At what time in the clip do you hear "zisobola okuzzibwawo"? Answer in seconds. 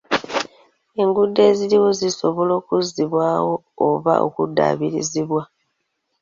1.99-3.53